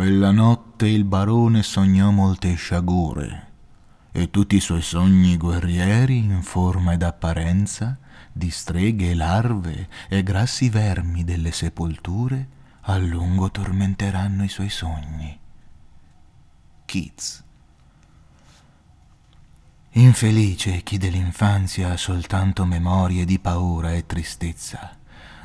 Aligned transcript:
Quella 0.00 0.30
notte 0.30 0.88
il 0.88 1.04
barone 1.04 1.62
sognò 1.62 2.10
molte 2.10 2.54
sciagure 2.54 3.48
e 4.10 4.30
tutti 4.30 4.56
i 4.56 4.60
suoi 4.60 4.80
sogni 4.80 5.36
guerrieri 5.36 6.16
in 6.16 6.40
forma 6.40 6.94
ed 6.94 7.02
apparenza 7.02 7.98
di 8.32 8.50
streghe, 8.50 9.12
larve 9.12 9.90
e 10.08 10.22
grassi 10.22 10.70
vermi 10.70 11.22
delle 11.22 11.52
sepolture 11.52 12.48
a 12.80 12.96
lungo 12.96 13.50
tormenteranno 13.50 14.42
i 14.42 14.48
suoi 14.48 14.70
sogni. 14.70 15.38
Keats 16.86 17.44
Infelice 19.90 20.82
chi 20.82 20.96
dell'infanzia 20.96 21.90
ha 21.90 21.98
soltanto 21.98 22.64
memorie 22.64 23.26
di 23.26 23.38
paura 23.38 23.92
e 23.92 24.06
tristezza. 24.06 24.96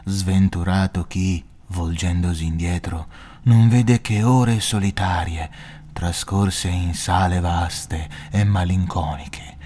Sventurato 0.06 1.06
chi, 1.08 1.44
volgendosi 1.68 2.46
indietro, 2.46 3.34
non 3.45 3.70
vede 3.70 4.02
che 4.02 4.23
ore 4.23 4.59
solitarie 4.59 5.49
trascorse 5.94 6.67
in 6.67 6.94
sale 6.94 7.40
vaste 7.40 8.09
e 8.30 8.44
malinconiche, 8.44 9.58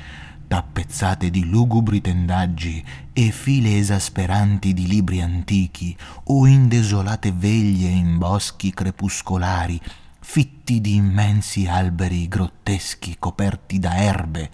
tappezzate 0.47 1.29
di 1.29 1.49
lugubri 1.49 2.01
tendaggi 2.01 2.85
e 3.13 3.31
file 3.31 3.77
esasperanti 3.77 4.73
di 4.73 4.85
libri 4.85 5.21
antichi 5.21 5.97
o 6.25 6.45
in 6.45 6.67
desolate 6.67 7.31
veglie 7.31 7.89
in 7.89 8.17
boschi 8.17 8.71
crepuscolari 8.71 9.79
fitti 10.19 10.81
di 10.81 10.95
immensi 10.95 11.65
alberi 11.65 12.27
grotteschi 12.27 13.15
coperti 13.17 13.79
da 13.79 13.95
erbe 13.97 14.51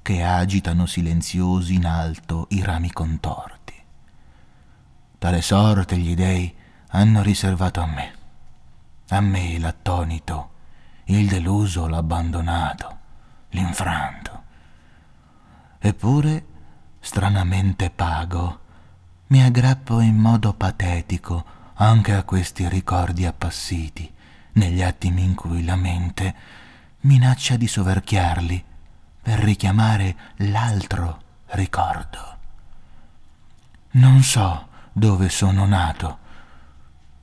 che 0.00 0.22
agitano 0.22 0.86
silenziosi 0.86 1.74
in 1.74 1.84
alto 1.84 2.46
i 2.50 2.62
rami 2.62 2.90
contorti. 2.90 3.74
Tale 5.18 5.42
sorte 5.42 5.98
gli 5.98 6.14
dei 6.14 6.54
hanno 6.90 7.20
riservato 7.20 7.80
a 7.80 7.86
me, 7.86 8.12
a 9.08 9.20
me 9.20 9.58
l'attonito, 9.58 10.50
il 11.04 11.28
deluso, 11.28 11.86
l'abbandonato, 11.86 12.98
l'infranto. 13.50 14.42
Eppure, 15.78 16.46
stranamente 17.00 17.90
pago, 17.90 18.60
mi 19.28 19.42
aggrappo 19.42 20.00
in 20.00 20.16
modo 20.16 20.52
patetico 20.52 21.56
anche 21.74 22.14
a 22.14 22.24
questi 22.24 22.68
ricordi 22.68 23.24
appassiti 23.24 24.12
negli 24.52 24.82
attimi 24.82 25.22
in 25.22 25.34
cui 25.34 25.64
la 25.64 25.76
mente 25.76 26.34
minaccia 27.00 27.56
di 27.56 27.68
soverchiarli 27.68 28.64
per 29.22 29.38
richiamare 29.38 30.16
l'altro 30.36 31.22
ricordo. 31.50 32.36
Non 33.92 34.22
so 34.22 34.66
dove 34.92 35.28
sono 35.28 35.64
nato, 35.64 36.18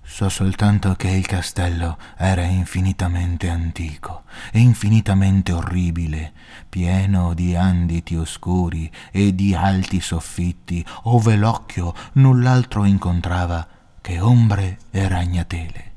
so 0.05 0.29
soltanto 0.29 0.93
che 0.95 1.09
il 1.09 1.25
castello 1.25 1.97
era 2.15 2.43
infinitamente 2.43 3.49
antico 3.49 4.23
e 4.51 4.59
infinitamente 4.59 5.51
orribile, 5.51 6.31
pieno 6.69 7.33
di 7.33 7.55
anditi 7.55 8.15
oscuri 8.15 8.89
e 9.11 9.33
di 9.33 9.55
alti 9.55 9.99
soffitti, 9.99 10.85
ove 11.03 11.35
l'occhio 11.35 11.93
null'altro 12.13 12.85
incontrava 12.85 13.67
che 13.99 14.19
ombre 14.19 14.77
e 14.91 15.07
ragnatele. 15.07 15.91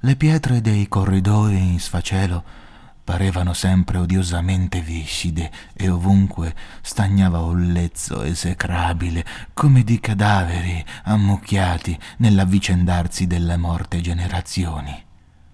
Le 0.00 0.16
pietre 0.16 0.60
dei 0.60 0.88
corridoi 0.88 1.56
in 1.56 1.78
sfacelo 1.78 2.61
parevano 3.04 3.52
sempre 3.52 3.98
odiosamente 3.98 4.80
viscide 4.80 5.50
e 5.74 5.88
ovunque 5.88 6.54
stagnava 6.80 7.40
un 7.40 7.72
lezzo 7.72 8.22
esecrabile 8.22 9.24
come 9.52 9.82
di 9.82 9.98
cadaveri 9.98 10.84
ammucchiati 11.04 11.98
nell'avvicendarsi 12.18 13.26
delle 13.26 13.56
morte 13.56 14.00
generazioni. 14.00 15.04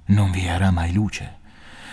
Non 0.07 0.31
vi 0.31 0.45
era 0.45 0.71
mai 0.71 0.93
luce, 0.93 1.37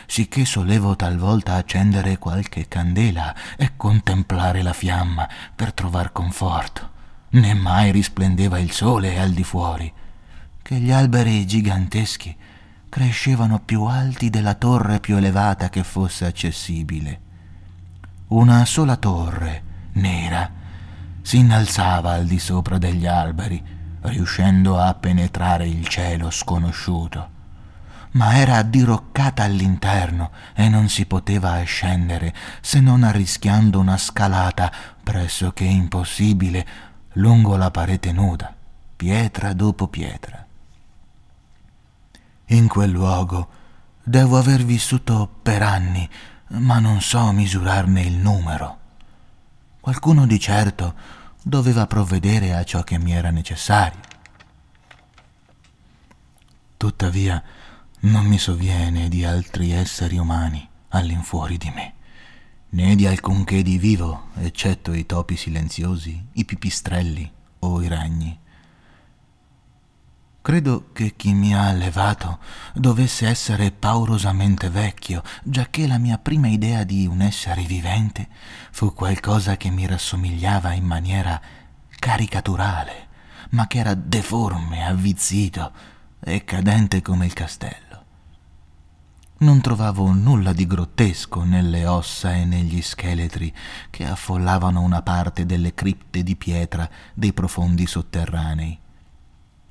sicché 0.06 0.46
solevo 0.46 0.96
talvolta 0.96 1.56
accendere 1.56 2.18
qualche 2.18 2.68
candela 2.68 3.34
e 3.58 3.72
contemplare 3.76 4.62
la 4.62 4.74
fiamma 4.74 5.28
per 5.56 5.74
trovar 5.74 6.12
conforto. 6.12 6.92
Né 7.30 7.54
mai 7.54 7.92
risplendeva 7.92 8.60
il 8.60 8.72
sole 8.72 9.20
al 9.20 9.32
di 9.32 9.44
fuori, 9.44 9.92
che 10.62 10.76
gli 10.76 10.92
alberi 10.92 11.46
giganteschi 11.46 12.36
crescevano 12.96 13.60
più 13.60 13.84
alti 13.84 14.30
della 14.30 14.54
torre 14.54 15.02
più 15.02 15.18
elevata 15.18 15.68
che 15.68 15.84
fosse 15.84 16.24
accessibile. 16.24 17.20
Una 18.28 18.64
sola 18.64 18.96
torre, 18.96 19.64
nera, 19.96 20.50
si 21.22 21.40
innalzava 21.40 22.14
al 22.14 22.24
di 22.24 22.40
sopra 22.40 22.78
degli 22.78 23.06
alberi, 23.06 23.62
riuscendo 24.04 24.80
a 24.80 24.94
penetrare 24.94 25.68
il 25.68 25.86
cielo 25.90 26.30
sconosciuto. 26.30 27.30
Ma 28.12 28.38
era 28.38 28.62
diroccata 28.62 29.44
all'interno 29.44 30.32
e 30.54 30.70
non 30.70 30.88
si 30.88 31.06
poteva 31.06 31.62
scendere 31.64 32.34
se 32.62 32.80
non 32.80 33.04
arrischiando 33.04 33.78
una 33.78 33.98
scalata 33.98 34.72
pressoché 35.04 35.66
impossibile 35.66 36.66
lungo 37.16 37.58
la 37.58 37.72
parete 37.72 38.14
nuda, 38.14 38.56
pietra 38.96 39.52
dopo 39.52 39.90
pietra. 39.90 40.45
In 42.50 42.68
quel 42.68 42.92
luogo 42.92 43.50
devo 44.04 44.38
aver 44.38 44.64
vissuto 44.64 45.28
per 45.42 45.64
anni, 45.64 46.08
ma 46.50 46.78
non 46.80 47.02
so 47.02 47.32
misurarne 47.32 48.02
il 48.04 48.14
numero. 48.14 48.80
Qualcuno 49.80 50.28
di 50.28 50.40
certo 50.40 50.94
doveva 51.42 51.88
provvedere 51.88 52.54
a 52.54 52.64
ciò 52.64 52.84
che 52.84 53.00
mi 53.00 53.14
era 53.14 53.32
necessario. 53.32 54.00
Tuttavia 56.78 57.42
non 58.02 58.26
mi 58.26 58.38
sovviene 58.38 59.10
di 59.10 59.26
altri 59.26 59.72
esseri 59.72 60.18
umani 60.18 60.68
all'infuori 60.90 61.58
di 61.58 61.72
me, 61.72 61.94
né 62.70 62.96
di 62.96 63.08
alcunché 63.08 63.64
di 63.64 63.80
vivo, 63.80 64.28
eccetto 64.36 64.94
i 64.94 65.08
topi 65.08 65.36
silenziosi, 65.36 66.28
i 66.34 66.46
pipistrelli 66.46 67.32
o 67.60 67.82
i 67.82 67.88
ragni. 67.88 68.40
Credo 70.46 70.90
che 70.94 71.16
chi 71.16 71.34
mi 71.34 71.56
ha 71.56 71.70
allevato 71.70 72.38
dovesse 72.76 73.28
essere 73.28 73.72
paurosamente 73.72 74.70
vecchio, 74.70 75.24
giacché 75.44 75.88
la 75.88 75.98
mia 75.98 76.20
prima 76.20 76.48
idea 76.48 76.84
di 76.84 77.08
un 77.08 77.22
essere 77.22 77.64
vivente 77.64 78.28
fu 78.70 78.94
qualcosa 78.94 79.58
che 79.58 79.72
mi 79.72 79.88
rassomigliava 79.88 80.74
in 80.74 80.86
maniera 80.86 81.42
caricaturale, 81.98 83.08
ma 83.50 83.66
che 83.66 83.80
era 83.80 83.96
deforme, 83.96 84.86
avvizzito 84.86 85.72
e 86.20 86.44
cadente 86.44 87.02
come 87.02 87.26
il 87.26 87.34
castello. 87.34 88.04
Non 89.40 89.62
trovavo 89.62 90.12
nulla 90.12 90.54
di 90.54 90.68
grottesco 90.68 91.44
nelle 91.44 91.88
ossa 91.88 92.36
e 92.36 92.46
negli 92.46 92.84
scheletri 92.84 93.52
che 93.90 94.06
affollavano 94.06 94.80
una 94.80 95.02
parte 95.02 95.48
delle 95.48 95.74
cripte 95.74 96.22
di 96.22 96.36
pietra 96.36 96.88
dei 97.16 97.34
profondi 97.34 97.88
sotterranei 97.88 98.84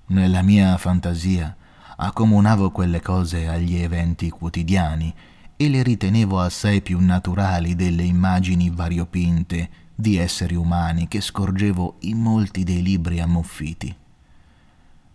nella 0.06 0.42
mia 0.42 0.76
fantasia 0.76 1.56
accomunavo 1.96 2.70
quelle 2.70 3.00
cose 3.00 3.48
agli 3.48 3.76
eventi 3.76 4.28
quotidiani 4.28 5.14
e 5.56 5.68
le 5.68 5.82
ritenevo 5.82 6.40
assai 6.40 6.82
più 6.82 7.00
naturali 7.00 7.74
delle 7.74 8.02
immagini 8.02 8.68
variopinte 8.70 9.70
di 9.94 10.16
esseri 10.16 10.56
umani 10.56 11.06
che 11.08 11.20
scorgevo 11.20 11.96
in 12.00 12.18
molti 12.18 12.64
dei 12.64 12.82
libri 12.82 13.20
ammuffiti. 13.20 13.94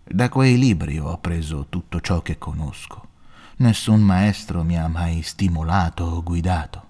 Da 0.05 0.29
quei 0.29 0.57
libri 0.57 0.97
ho 0.97 1.11
appreso 1.11 1.67
tutto 1.69 1.99
ciò 1.99 2.21
che 2.21 2.37
conosco. 2.37 3.07
Nessun 3.57 4.01
maestro 4.01 4.63
mi 4.63 4.79
ha 4.79 4.87
mai 4.87 5.21
stimolato 5.21 6.05
o 6.05 6.23
guidato. 6.23 6.87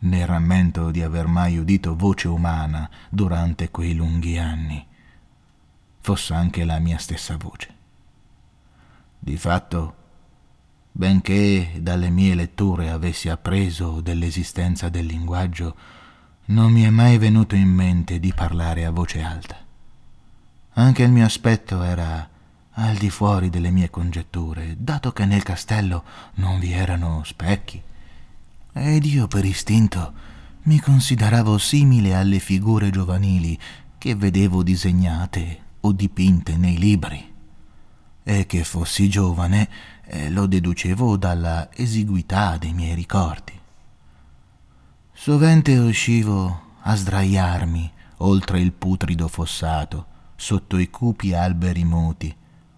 Ne 0.00 0.26
rammento 0.26 0.90
di 0.90 1.02
aver 1.02 1.26
mai 1.26 1.56
udito 1.56 1.96
voce 1.96 2.28
umana 2.28 2.90
durante 3.08 3.70
quei 3.70 3.94
lunghi 3.94 4.36
anni 4.36 4.86
fosse 6.04 6.34
anche 6.34 6.66
la 6.66 6.78
mia 6.80 6.98
stessa 6.98 7.38
voce. 7.38 7.74
Di 9.18 9.38
fatto, 9.38 9.94
benché 10.92 11.78
dalle 11.80 12.10
mie 12.10 12.34
letture 12.34 12.90
avessi 12.90 13.30
appreso 13.30 14.02
dell'esistenza 14.02 14.90
del 14.90 15.06
linguaggio, 15.06 15.74
non 16.46 16.72
mi 16.72 16.82
è 16.82 16.90
mai 16.90 17.16
venuto 17.16 17.54
in 17.54 17.68
mente 17.68 18.20
di 18.20 18.34
parlare 18.34 18.84
a 18.84 18.90
voce 18.90 19.22
alta. 19.22 19.56
Anche 20.74 21.02
il 21.04 21.10
mio 21.10 21.24
aspetto 21.24 21.82
era 21.82 22.28
al 22.72 22.96
di 22.96 23.08
fuori 23.08 23.48
delle 23.48 23.70
mie 23.70 23.88
congetture, 23.88 24.76
dato 24.76 25.10
che 25.10 25.24
nel 25.24 25.42
castello 25.42 26.04
non 26.34 26.58
vi 26.58 26.72
erano 26.72 27.22
specchi. 27.24 27.82
Ed 28.74 29.06
io 29.06 29.26
per 29.26 29.46
istinto 29.46 30.12
mi 30.64 30.78
consideravo 30.80 31.56
simile 31.56 32.14
alle 32.14 32.40
figure 32.40 32.90
giovanili 32.90 33.58
che 33.96 34.14
vedevo 34.14 34.62
disegnate 34.62 35.63
o 35.86 35.92
dipinte 35.92 36.56
nei 36.56 36.78
libri. 36.78 37.32
E 38.22 38.46
che 38.46 38.64
fossi 38.64 39.08
giovane 39.08 39.68
eh, 40.06 40.30
lo 40.30 40.46
deducevo 40.46 41.16
dalla 41.16 41.68
esiguità 41.72 42.56
dei 42.56 42.72
miei 42.72 42.94
ricordi. 42.94 43.52
Sovente 45.12 45.76
uscivo 45.76 46.62
a 46.80 46.94
sdraiarmi 46.94 47.92
oltre 48.18 48.60
il 48.60 48.72
putrido 48.72 49.28
fossato, 49.28 50.06
sotto 50.36 50.78
i 50.78 50.88
cupi 50.88 51.34
alberi 51.34 51.84
muti, 51.84 52.34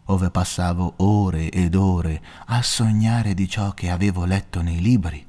ove 0.06 0.30
passavo 0.30 0.94
ore 0.98 1.50
ed 1.50 1.74
ore 1.74 2.22
a 2.46 2.62
sognare 2.62 3.34
di 3.34 3.48
ciò 3.48 3.72
che 3.72 3.90
avevo 3.90 4.24
letto 4.24 4.62
nei 4.62 4.80
libri, 4.80 5.24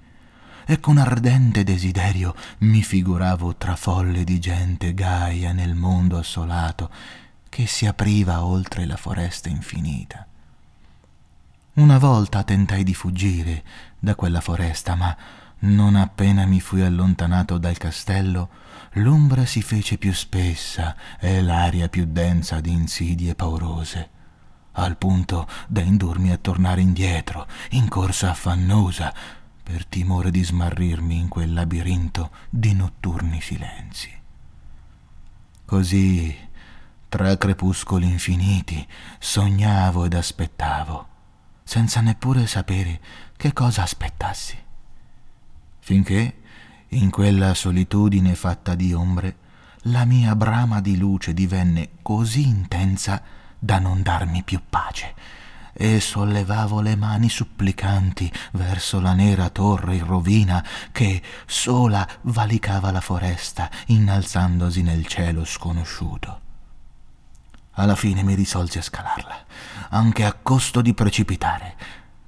e 0.66 0.80
con 0.80 0.98
ardente 0.98 1.64
desiderio 1.64 2.36
mi 2.60 2.82
figuravo 2.82 3.56
tra 3.56 3.76
folle 3.76 4.24
di 4.24 4.40
gente 4.40 4.94
gaia 4.94 5.54
nel 5.54 5.76
mondo 5.76 6.18
assolato 6.18 6.90
che 7.50 7.68
si 7.68 7.86
apriva 7.86 8.44
oltre 8.44 8.86
la 8.86 8.98
foresta 8.98 9.50
infinita. 9.50 10.26
Una 11.74 11.98
volta 12.00 12.44
tentai 12.44 12.84
di 12.84 12.94
fuggire 12.94 13.64
da 14.00 14.16
quella 14.16 14.42
foresta, 14.42 14.96
ma 14.96 15.16
non 15.60 15.96
appena 15.96 16.46
mi 16.46 16.60
fui 16.60 16.82
allontanato 16.82 17.58
dal 17.58 17.78
castello, 17.78 18.50
l'ombra 18.94 19.46
si 19.46 19.62
fece 19.62 19.98
più 19.98 20.14
spessa 20.14 20.96
e 21.20 21.42
l'aria 21.42 21.90
più 21.90 22.06
densa 22.08 22.60
di 22.62 22.72
insidie 22.72 23.36
paurose, 23.36 24.10
al 24.74 24.98
punto 24.98 25.48
da 25.68 25.82
indurmi 25.82 26.32
a 26.32 26.38
tornare 26.38 26.82
indietro, 26.82 27.48
in 27.72 27.88
corsa 27.88 28.32
affannosa, 28.32 29.14
per 29.64 29.86
timore 29.86 30.32
di 30.32 30.44
smarrirmi 30.44 31.18
in 31.18 31.28
quel 31.28 31.54
labirinto 31.54 32.32
di 32.50 32.74
notturni 32.74 33.42
silenzi. 33.42 34.16
Così, 35.66 36.34
tra 37.10 37.38
crepuscoli 37.38 38.06
infiniti, 38.06 38.86
sognavo 39.20 40.06
ed 40.06 40.14
aspettavo, 40.14 41.08
senza 41.64 42.02
neppure 42.02 42.48
sapere 42.48 43.00
che 43.36 43.54
cosa 43.54 43.84
aspettassi. 43.84 44.58
Finché, 45.80 46.36
in 46.90 47.10
quella 47.10 47.54
solitudine 47.54 48.36
fatta 48.36 48.76
di 48.76 48.94
ombre, 48.94 49.36
la 49.84 50.06
mia 50.06 50.36
brama 50.36 50.82
di 50.82 50.98
luce 50.98 51.34
divenne 51.34 51.90
così 52.02 52.46
intensa 52.48 53.22
da 53.58 53.80
non 53.80 54.02
darmi 54.02 54.44
più 54.44 54.62
pace 54.70 55.14
e 55.80 56.00
sollevavo 56.00 56.82
le 56.82 56.96
mani 56.96 57.30
supplicanti 57.30 58.32
verso 58.54 59.00
la 59.00 59.14
nera 59.14 59.50
torre 59.50 59.96
in 59.96 60.06
rovina 60.06 60.66
che 60.92 61.22
sola 61.46 62.08
valicava 62.22 62.92
la 62.92 63.02
foresta 63.02 63.70
innalzandosi 63.88 64.82
nel 64.82 65.06
cielo 65.06 65.46
sconosciuto. 65.46 66.47
Alla 67.78 67.96
fine 67.96 68.22
mi 68.24 68.36
risolsi 68.36 68.78
a 68.78 68.84
scalarla, 68.84 69.46
anche 69.90 70.24
a 70.24 70.34
costo 70.34 70.82
di 70.82 70.94
precipitare, 70.94 71.76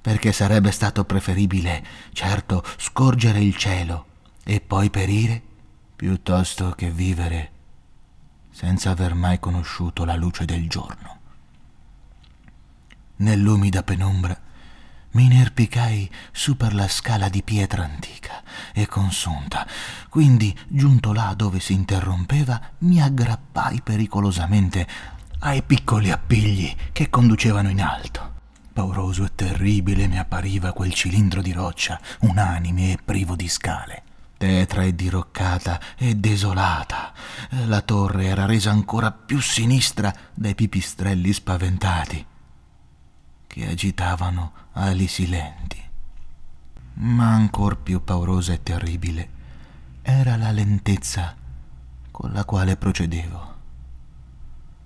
perché 0.00 0.32
sarebbe 0.32 0.72
stato 0.72 1.04
preferibile, 1.04 1.84
certo, 2.12 2.64
scorgere 2.76 3.40
il 3.40 3.56
cielo 3.56 4.06
e 4.44 4.60
poi 4.60 4.90
perire 4.90 5.40
piuttosto 5.94 6.70
che 6.70 6.90
vivere 6.90 7.50
senza 8.50 8.90
aver 8.90 9.14
mai 9.14 9.38
conosciuto 9.38 10.04
la 10.04 10.16
luce 10.16 10.44
del 10.44 10.68
giorno 10.68 11.18
nell'umida 13.20 13.82
penombra, 13.82 14.38
mi 15.12 15.24
inerpicai 15.24 16.10
su 16.30 16.56
per 16.56 16.74
la 16.74 16.88
scala 16.88 17.28
di 17.28 17.42
pietra 17.42 17.84
antica 17.84 18.42
e 18.72 18.86
consunta. 18.86 19.66
Quindi, 20.08 20.56
giunto 20.68 21.12
là 21.12 21.34
dove 21.36 21.58
si 21.60 21.72
interrompeva, 21.72 22.60
mi 22.78 23.00
aggrappai 23.00 23.82
pericolosamente 23.82 24.86
ai 25.40 25.62
piccoli 25.62 26.10
appigli 26.10 26.74
che 26.92 27.08
conducevano 27.08 27.68
in 27.68 27.80
alto. 27.82 28.28
Pauroso 28.72 29.24
e 29.24 29.34
terribile 29.34 30.06
mi 30.06 30.18
appariva 30.18 30.72
quel 30.72 30.92
cilindro 30.92 31.42
di 31.42 31.52
roccia, 31.52 32.00
unanime 32.20 32.92
e 32.92 32.98
privo 33.02 33.36
di 33.36 33.48
scale. 33.48 34.02
Tetra 34.36 34.84
e 34.84 34.94
diroccata 34.94 35.80
e 35.96 36.14
desolata, 36.14 37.12
la 37.66 37.82
torre 37.82 38.26
era 38.26 38.46
resa 38.46 38.70
ancora 38.70 39.12
più 39.12 39.40
sinistra 39.40 40.14
dai 40.32 40.54
pipistrelli 40.54 41.32
spaventati 41.32 42.26
che 43.46 43.66
agitavano 43.66 44.52
ali 44.72 45.08
silenti. 45.08 45.82
Ma 46.94 47.32
ancor 47.32 47.78
più 47.78 48.02
paurosa 48.04 48.52
e 48.52 48.62
terribile 48.62 49.28
era 50.02 50.36
la 50.36 50.52
lentezza 50.52 51.34
con 52.10 52.32
la 52.32 52.44
quale 52.44 52.76
procedevo. 52.76 53.49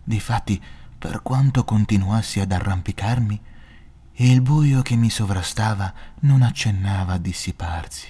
Difatti, 0.05 0.63
per 0.97 1.23
quanto 1.23 1.65
continuassi 1.65 2.41
ad 2.41 2.53
arrampicarmi, 2.53 3.41
il 4.19 4.41
buio 4.43 4.83
che 4.83 4.95
mi 4.95 5.11
sovrastava 5.11 5.93
non 6.21 6.43
accennava 6.43 7.15
a 7.15 7.19
dissiparsi 7.19 8.07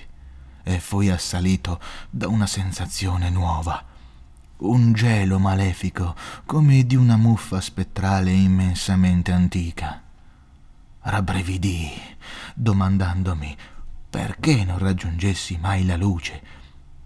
e 0.62 0.80
fui 0.80 1.08
assalito 1.08 1.80
da 2.10 2.28
una 2.28 2.46
sensazione 2.46 3.30
nuova, 3.30 3.82
un 4.58 4.92
gelo 4.92 5.38
malefico 5.38 6.14
come 6.44 6.84
di 6.84 6.96
una 6.96 7.16
muffa 7.16 7.60
spettrale 7.60 8.30
immensamente 8.30 9.32
antica 9.32 10.04
rabbrividii, 11.04 12.16
domandandomi 12.54 13.56
perché 14.08 14.64
non 14.64 14.78
raggiungessi 14.78 15.58
mai 15.58 15.84
la 15.84 15.96
luce, 15.96 16.42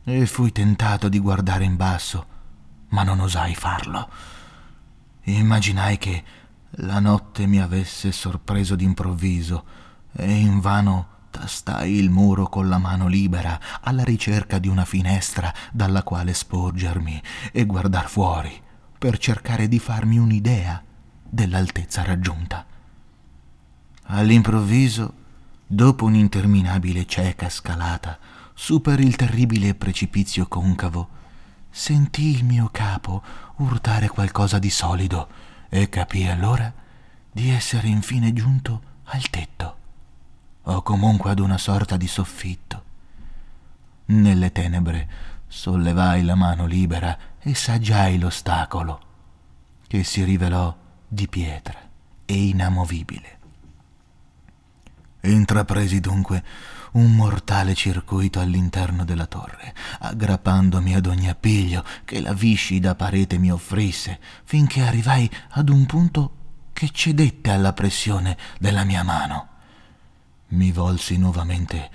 e 0.05 0.27
fui 0.27 0.53
tentato 0.53 1.09
di 1.09 1.19
guardare 1.19 1.65
in 1.65 1.77
basso, 1.77 2.27
ma 2.89 3.03
non 3.03 3.21
osai 3.21 3.55
farlo. 3.55 4.09
Immaginai 5.37 5.99
che 5.99 6.25
la 6.83 7.01
notte 7.01 7.47
mi 7.47 7.61
avesse 7.61 8.13
sorpreso 8.13 8.75
d'improvviso 8.75 9.65
e 10.13 10.33
invano 10.33 11.17
tastai 11.31 11.97
il 11.97 12.09
muro 12.09 12.49
con 12.49 12.69
la 12.69 12.79
mano 12.79 13.09
libera 13.09 13.61
alla 13.83 14.05
ricerca 14.05 14.59
di 14.59 14.69
una 14.69 14.87
finestra 14.87 15.53
dalla 15.71 16.03
quale 16.03 16.33
sporgermi 16.33 17.23
e 17.53 17.67
guardar 17.67 18.09
fuori 18.09 18.59
per 18.99 19.19
cercare 19.19 19.69
di 19.69 19.79
farmi 19.79 20.19
un'idea 20.19 20.83
dell'altezza 21.23 22.03
raggiunta. 22.05 22.65
All'improvviso, 24.05 25.13
dopo 25.67 26.07
un'interminabile 26.07 27.05
cieca 27.07 27.51
scalata 27.51 28.19
su 28.55 28.81
per 28.81 28.99
il 28.99 29.15
terribile 29.15 29.75
precipizio 29.75 30.47
concavo, 30.49 31.17
sentii 31.71 32.37
il 32.37 32.45
mio 32.45 32.69
capo 32.73 33.23
urtare 33.57 34.09
qualcosa 34.09 34.59
di 34.59 34.71
solido 34.71 35.29
e 35.69 35.89
capii 35.89 36.29
allora 36.29 36.73
di 37.31 37.51
essere 37.51 37.89
infine 37.89 38.33
giunto 38.33 38.83
al 39.05 39.29
tetto, 39.31 39.77
o 40.63 40.83
comunque 40.83 41.31
ad 41.31 41.39
una 41.39 41.59
sorta 41.59 41.97
di 41.97 42.07
soffitto. 42.07 42.85
Nelle 44.07 44.53
tenebre 44.53 45.09
sollevai 45.47 46.23
la 46.25 46.35
mano 46.35 46.67
libera 46.67 47.17
e 47.39 47.55
saggiai 47.55 48.19
l'ostacolo, 48.19 49.01
che 49.87 50.05
si 50.05 50.25
rivelò 50.25 50.75
di 51.07 51.29
pietra 51.29 51.79
e 52.25 52.35
inamovibile. 52.35 53.39
Intrapresi 55.23 56.01
dunque 56.01 56.45
un 56.99 57.15
mortale 57.15 57.75
circuito 57.75 58.41
all'interno 58.41 59.05
della 59.05 59.27
torre, 59.27 59.73
aggrappandomi 60.01 60.97
ad 60.97 61.07
ogni 61.07 61.29
appiglio 61.29 61.85
che 62.05 62.21
la 62.21 62.33
viscida 62.33 62.97
parete 62.97 63.39
mi 63.39 63.53
offrisse, 63.53 64.19
finché 64.45 64.83
arrivai 64.83 65.31
ad 65.51 65.69
un 65.69 65.87
punto 65.87 66.33
che 66.73 66.91
cedette 66.93 67.51
alla 67.51 67.73
pressione 67.73 68.37
della 68.59 68.83
mia 68.83 69.05
mano. 69.05 69.49
Mi 70.49 70.73
volsi 70.73 71.17
nuovamente 71.19 71.91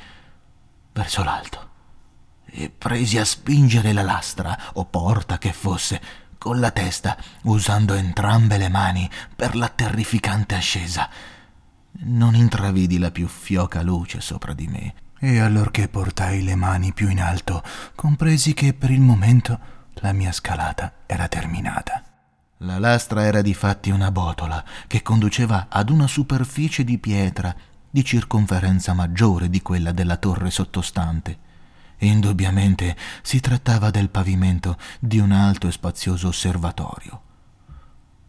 verso 0.94 1.24
l'alto 1.24 1.72
e 2.46 2.70
presi 2.70 3.18
a 3.18 3.26
spingere 3.26 3.92
la 3.92 4.04
lastra 4.04 4.58
o 4.74 4.86
porta 4.86 5.38
che 5.38 5.52
fosse 5.52 6.02
con 6.38 6.60
la 6.60 6.72
testa, 6.72 7.18
usando 7.44 7.94
entrambe 7.94 8.58
le 8.58 8.70
mani 8.70 9.10
per 9.36 9.56
la 9.56 9.68
terrificante 9.68 10.56
ascesa 10.56 11.10
non 12.02 12.36
intravidi 12.36 12.98
la 12.98 13.12
più 13.12 13.28
fioca 13.28 13.82
luce 13.82 14.22
sopra 14.22 14.54
di 14.54 14.68
me, 14.68 14.94
e 15.20 15.40
allorché 15.40 15.88
portai 15.88 16.44
le 16.44 16.56
mani 16.56 16.94
più 16.94 17.10
in 17.10 17.22
alto, 17.22 17.64
compresi 17.96 18.54
che 18.54 18.74
per 18.74 18.92
il 18.92 19.02
momento 19.02 19.60
la 19.96 20.12
mia 20.12 20.32
scalata 20.32 20.94
era 21.06 21.28
terminata. 21.28 22.04
La 22.58 22.80
lastra 22.80 23.24
era 23.24 23.42
di 23.42 23.54
fatti 23.54 23.90
una 23.90 24.12
botola 24.12 24.64
che 24.88 25.02
conduceva 25.02 25.68
ad 25.70 25.90
una 25.90 26.08
superficie 26.08 26.84
di 26.84 26.98
pietra 26.98 27.54
di 27.90 28.04
circonferenza 28.04 28.94
maggiore 28.94 29.50
di 29.50 29.62
quella 29.62 29.92
della 29.92 30.18
torre 30.18 30.50
sottostante. 30.50 31.38
Indubbiamente 32.00 32.96
si 33.22 33.40
trattava 33.40 33.92
del 33.92 34.10
pavimento 34.10 34.78
di 35.00 35.20
un 35.20 35.32
alto 35.32 35.68
e 35.68 35.72
spazioso 35.72 36.30
osservatorio. 36.30 37.22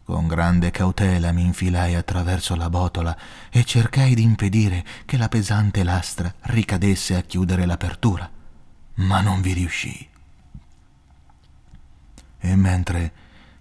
Con 0.05 0.27
grande 0.27 0.69
cautela 0.69 1.31
mi 1.31 1.41
infilai 1.41 1.95
attraverso 1.95 2.55
la 2.55 2.69
botola 2.69 3.17
e 3.49 3.63
cercai 3.63 4.13
di 4.13 4.21
impedire 4.21 4.85
che 5.03 5.17
la 5.17 5.27
pesante 5.29 5.83
lastra 5.83 6.31
ricadesse 6.41 7.15
a 7.15 7.21
chiudere 7.21 7.65
l'apertura, 7.65 8.29
ma 8.97 9.21
non 9.21 9.41
vi 9.41 9.53
riuscii. 9.53 10.09
E 12.37 12.55
mentre, 12.55 13.13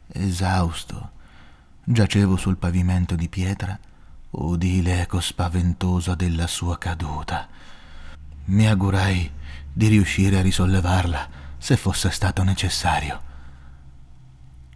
esausto, 0.08 1.12
giacevo 1.82 2.36
sul 2.36 2.58
pavimento 2.58 3.14
di 3.14 3.30
pietra, 3.30 3.78
udii 4.28 4.82
l'eco 4.82 5.20
spaventoso 5.20 6.14
della 6.14 6.46
sua 6.46 6.76
caduta. 6.76 7.48
Mi 8.46 8.68
augurai 8.68 9.32
di 9.72 9.88
riuscire 9.88 10.40
a 10.40 10.42
risollevarla 10.42 11.26
se 11.56 11.78
fosse 11.78 12.10
stato 12.10 12.42
necessario 12.42 13.32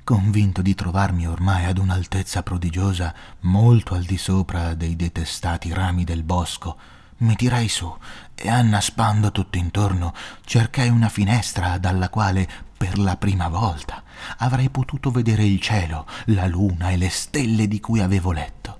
convinto 0.08 0.62
di 0.62 0.74
trovarmi 0.74 1.28
ormai 1.28 1.66
ad 1.66 1.76
un'altezza 1.76 2.42
prodigiosa 2.42 3.14
molto 3.40 3.94
al 3.94 4.04
di 4.04 4.16
sopra 4.16 4.72
dei 4.72 4.96
detestati 4.96 5.70
rami 5.70 6.04
del 6.04 6.22
bosco, 6.22 6.78
mi 7.18 7.36
tirai 7.36 7.68
su 7.68 7.94
e 8.34 8.48
annaspando 8.48 9.30
tutto 9.30 9.58
intorno 9.58 10.14
cercai 10.46 10.88
una 10.88 11.10
finestra 11.10 11.76
dalla 11.76 12.08
quale 12.08 12.48
per 12.74 12.96
la 12.96 13.18
prima 13.18 13.48
volta 13.48 14.02
avrei 14.38 14.70
potuto 14.70 15.10
vedere 15.10 15.44
il 15.44 15.60
cielo, 15.60 16.06
la 16.28 16.46
luna 16.46 16.88
e 16.88 16.96
le 16.96 17.10
stelle 17.10 17.68
di 17.68 17.78
cui 17.78 18.00
avevo 18.00 18.32
letto. 18.32 18.78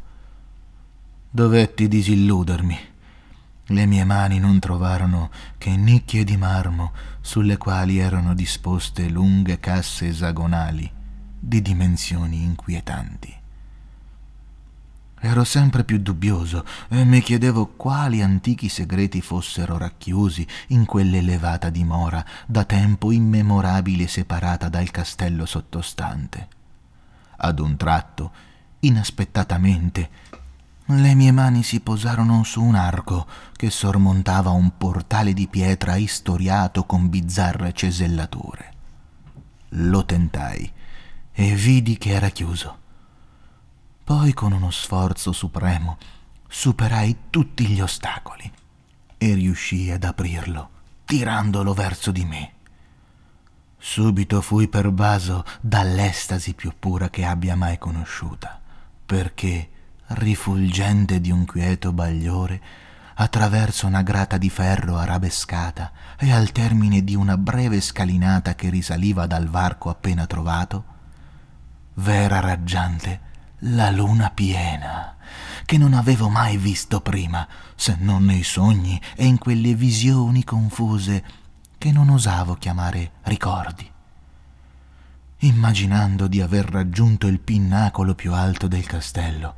Dovetti 1.28 1.88
disilludermi. 1.88 2.78
Le 3.66 3.84
mie 3.84 4.04
mani 4.04 4.38
non 4.38 4.58
trovarono 4.60 5.30
che 5.58 5.76
nicchie 5.76 6.24
di 6.24 6.38
marmo 6.38 6.92
sulle 7.20 7.58
quali 7.58 7.98
erano 7.98 8.32
disposte 8.32 9.10
lunghe 9.10 9.60
casse 9.60 10.06
esagonali 10.06 10.96
di 11.38 11.62
dimensioni 11.62 12.42
inquietanti. 12.42 13.36
Ero 15.20 15.42
sempre 15.42 15.82
più 15.82 15.98
dubbioso 15.98 16.64
e 16.88 17.04
mi 17.04 17.20
chiedevo 17.20 17.66
quali 17.76 18.22
antichi 18.22 18.68
segreti 18.68 19.20
fossero 19.20 19.76
racchiusi 19.76 20.46
in 20.68 20.84
quell'elevata 20.84 21.70
dimora 21.70 22.24
da 22.46 22.64
tempo 22.64 23.10
immemorabile 23.10 24.06
separata 24.06 24.68
dal 24.68 24.90
castello 24.92 25.44
sottostante. 25.44 26.48
Ad 27.38 27.58
un 27.58 27.76
tratto, 27.76 28.32
inaspettatamente, 28.80 30.10
le 30.86 31.14
mie 31.14 31.32
mani 31.32 31.64
si 31.64 31.80
posarono 31.80 32.44
su 32.44 32.62
un 32.62 32.76
arco 32.76 33.26
che 33.56 33.70
sormontava 33.70 34.50
un 34.50 34.76
portale 34.78 35.32
di 35.32 35.48
pietra 35.48 35.96
istoriato 35.96 36.84
con 36.84 37.08
bizzarre 37.08 37.72
cesellature. 37.72 38.72
Lo 39.70 40.04
tentai 40.04 40.72
e 41.40 41.54
vidi 41.54 41.96
che 41.98 42.10
era 42.10 42.30
chiuso. 42.30 42.78
Poi 44.02 44.34
con 44.34 44.50
uno 44.50 44.72
sforzo 44.72 45.30
supremo 45.30 45.96
superai 46.48 47.16
tutti 47.30 47.64
gli 47.68 47.80
ostacoli 47.80 48.50
e 49.16 49.34
riuscii 49.34 49.92
ad 49.92 50.02
aprirlo, 50.02 50.68
tirandolo 51.04 51.74
verso 51.74 52.10
di 52.10 52.24
me. 52.24 52.52
Subito 53.78 54.40
fui 54.40 54.66
pervaso 54.66 55.44
dall'estasi 55.60 56.54
più 56.54 56.72
pura 56.76 57.08
che 57.08 57.24
abbia 57.24 57.54
mai 57.54 57.78
conosciuta, 57.78 58.60
perché, 59.06 59.68
rifulgente 60.06 61.20
di 61.20 61.30
un 61.30 61.44
quieto 61.44 61.92
bagliore, 61.92 62.60
attraverso 63.14 63.86
una 63.86 64.02
grata 64.02 64.38
di 64.38 64.50
ferro 64.50 64.96
arabescata 64.96 65.92
e 66.18 66.32
al 66.32 66.50
termine 66.50 67.04
di 67.04 67.14
una 67.14 67.36
breve 67.36 67.80
scalinata 67.80 68.56
che 68.56 68.70
risaliva 68.70 69.28
dal 69.28 69.46
varco 69.46 69.88
appena 69.88 70.26
trovato, 70.26 70.96
vera 71.98 72.38
raggiante, 72.40 73.20
la 73.60 73.90
luna 73.90 74.30
piena, 74.30 75.16
che 75.64 75.78
non 75.78 75.94
avevo 75.94 76.28
mai 76.28 76.56
visto 76.56 77.00
prima, 77.00 77.46
se 77.74 77.96
non 77.98 78.24
nei 78.24 78.44
sogni 78.44 79.00
e 79.16 79.26
in 79.26 79.38
quelle 79.38 79.74
visioni 79.74 80.44
confuse 80.44 81.24
che 81.76 81.90
non 81.90 82.08
osavo 82.08 82.54
chiamare 82.54 83.12
ricordi. 83.22 83.90
Immaginando 85.38 86.28
di 86.28 86.40
aver 86.40 86.66
raggiunto 86.70 87.26
il 87.26 87.40
pinnacolo 87.40 88.14
più 88.14 88.32
alto 88.32 88.68
del 88.68 88.86
castello, 88.86 89.54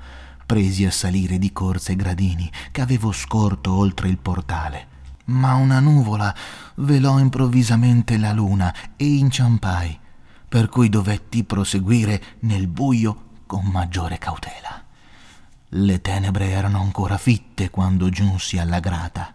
presi 0.47 0.85
a 0.85 0.91
salire 0.91 1.39
di 1.39 1.53
corsa 1.53 1.93
i 1.93 1.97
gradini 1.97 2.51
che 2.71 2.81
avevo 2.81 3.13
scorto 3.13 3.75
oltre 3.75 4.09
il 4.09 4.19
portale. 4.19 4.89
Ma 5.27 5.55
una 5.55 5.79
nuvola 5.79 6.35
velò 6.77 7.19
improvvisamente 7.19 8.19
la 8.19 8.33
luna 8.33 8.75
e 8.97 9.05
inciampai, 9.05 10.00
per 10.51 10.69
cui 10.69 10.89
dovetti 10.89 11.45
proseguire 11.45 12.21
nel 12.41 12.67
buio 12.67 13.29
con 13.47 13.67
maggiore 13.67 14.19
cautela. 14.19 14.85
Le 15.69 16.01
tenebre 16.01 16.49
erano 16.49 16.81
ancora 16.81 17.17
fitte 17.19 17.71
quando 17.71 18.09
giunsi 18.09 18.59
alla 18.59 18.81
grata. 18.81 19.33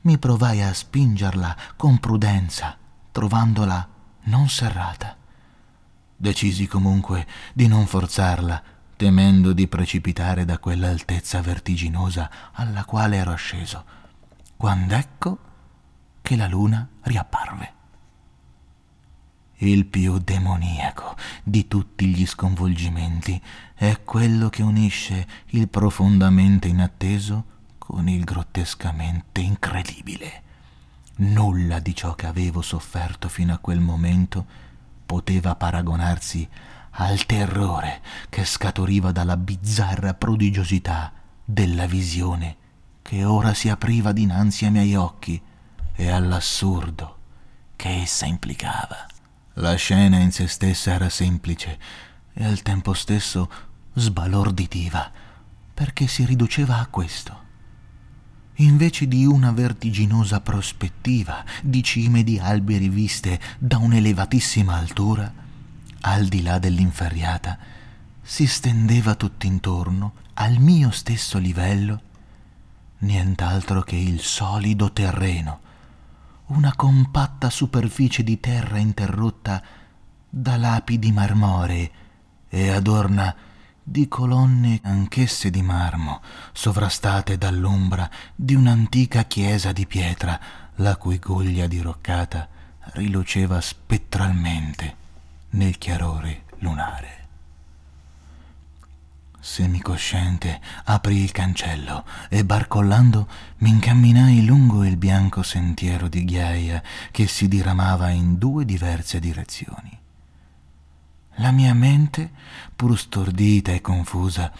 Mi 0.00 0.18
provai 0.18 0.60
a 0.60 0.74
spingerla 0.74 1.56
con 1.76 2.00
prudenza, 2.00 2.76
trovandola 3.12 3.88
non 4.22 4.48
serrata. 4.48 5.16
Decisi 6.16 6.66
comunque 6.66 7.28
di 7.52 7.68
non 7.68 7.86
forzarla, 7.86 8.60
temendo 8.96 9.52
di 9.52 9.68
precipitare 9.68 10.44
da 10.44 10.58
quell'altezza 10.58 11.42
vertiginosa 11.42 12.28
alla 12.54 12.84
quale 12.84 13.18
ero 13.18 13.36
sceso, 13.36 13.84
quando 14.56 14.94
ecco 14.94 15.38
che 16.22 16.34
la 16.34 16.48
luna 16.48 16.88
riapparve 17.02 17.82
il 19.58 19.86
più 19.86 20.18
demoniaco 20.18 21.16
di 21.42 21.68
tutti 21.68 22.06
gli 22.06 22.26
sconvolgimenti 22.26 23.40
è 23.74 24.00
quello 24.02 24.48
che 24.48 24.62
unisce 24.62 25.26
il 25.50 25.68
profondamente 25.68 26.68
inatteso 26.68 27.44
con 27.78 28.08
il 28.08 28.24
grottescamente 28.24 29.40
incredibile. 29.40 30.42
Nulla 31.16 31.78
di 31.78 31.94
ciò 31.94 32.14
che 32.14 32.26
avevo 32.26 32.60
sofferto 32.62 33.28
fino 33.28 33.54
a 33.54 33.58
quel 33.58 33.80
momento 33.80 34.44
poteva 35.06 35.54
paragonarsi 35.54 36.48
al 36.96 37.24
terrore 37.26 38.00
che 38.28 38.44
scaturiva 38.44 39.12
dalla 39.12 39.36
bizzarra 39.36 40.14
prodigiosità 40.14 41.12
della 41.44 41.86
visione 41.86 42.56
che 43.02 43.24
ora 43.24 43.52
si 43.52 43.68
apriva 43.68 44.12
dinanzi 44.12 44.64
ai 44.64 44.70
miei 44.70 44.94
occhi 44.94 45.40
e 45.94 46.10
all'assurdo 46.10 47.18
che 47.76 48.00
essa 48.00 48.24
implicava. 48.26 49.06
La 49.58 49.76
scena 49.76 50.18
in 50.18 50.32
se 50.32 50.48
stessa 50.48 50.92
era 50.92 51.08
semplice 51.08 51.78
e 52.32 52.44
al 52.44 52.62
tempo 52.62 52.92
stesso 52.92 53.48
sbalorditiva, 53.94 55.12
perché 55.72 56.08
si 56.08 56.24
riduceva 56.24 56.80
a 56.80 56.86
questo. 56.86 57.42
Invece 58.58 59.06
di 59.06 59.24
una 59.24 59.52
vertiginosa 59.52 60.40
prospettiva 60.40 61.44
di 61.62 61.84
cime 61.84 62.24
di 62.24 62.38
alberi 62.38 62.88
viste 62.88 63.38
da 63.58 63.78
un'elevatissima 63.78 64.74
altura, 64.74 65.32
al 66.00 66.26
di 66.26 66.42
là 66.42 66.58
dell'inferriata, 66.58 67.56
si 68.22 68.48
stendeva 68.48 69.14
tutt'intorno, 69.14 70.14
al 70.34 70.58
mio 70.58 70.90
stesso 70.90 71.38
livello, 71.38 72.00
nient'altro 72.98 73.82
che 73.82 73.96
il 73.96 74.18
solido 74.18 74.90
terreno 74.92 75.60
una 76.46 76.74
compatta 76.76 77.48
superficie 77.48 78.22
di 78.22 78.38
terra 78.38 78.78
interrotta 78.78 79.62
da 80.28 80.56
lapidi 80.56 81.10
marmoree 81.10 81.90
e 82.48 82.70
adorna 82.70 83.34
di 83.82 84.08
colonne 84.08 84.80
anch'esse 84.82 85.50
di 85.50 85.62
marmo, 85.62 86.20
sovrastate 86.52 87.38
dall'ombra 87.38 88.08
di 88.34 88.54
un'antica 88.54 89.24
chiesa 89.24 89.72
di 89.72 89.86
pietra, 89.86 90.38
la 90.76 90.96
cui 90.96 91.18
goglia 91.18 91.66
diroccata 91.66 92.48
riluceva 92.92 93.60
spettralmente 93.60 94.96
nel 95.50 95.78
chiarore 95.78 96.44
lunare. 96.58 97.23
Semicosciente 99.44 100.58
aprì 100.84 101.18
il 101.18 101.30
cancello 101.30 102.06
e 102.30 102.46
barcollando 102.46 103.28
mi 103.58 103.68
incamminai 103.68 104.42
lungo 104.42 104.84
il 104.84 104.96
bianco 104.96 105.42
sentiero 105.42 106.08
di 106.08 106.24
ghiaia 106.24 106.82
che 107.10 107.26
si 107.26 107.46
diramava 107.46 108.08
in 108.08 108.38
due 108.38 108.64
diverse 108.64 109.20
direzioni. 109.20 110.00
La 111.34 111.50
mia 111.50 111.74
mente, 111.74 112.30
pur 112.74 112.98
stordita 112.98 113.70
e 113.70 113.82
confusa, 113.82 114.50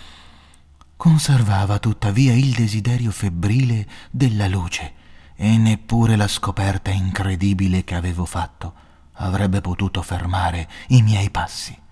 conservava 0.97 1.79
tuttavia 1.79 2.35
il 2.35 2.53
desiderio 2.53 3.11
febbrile 3.11 3.89
della 4.11 4.49
luce 4.49 4.93
e 5.35 5.57
neppure 5.57 6.15
la 6.15 6.29
scoperta 6.29 6.91
incredibile 6.91 7.85
che 7.85 7.95
avevo 7.95 8.27
fatto 8.27 8.75
avrebbe 9.15 9.63
potuto 9.63 10.03
fermare 10.03 10.69
i 10.89 11.01
miei 11.01 11.31
passi. 11.31 11.84